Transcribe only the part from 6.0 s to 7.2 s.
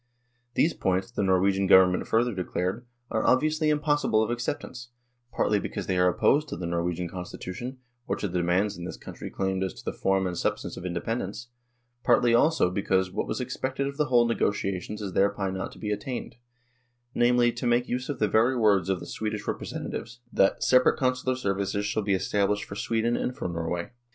opposed to the Nor wegian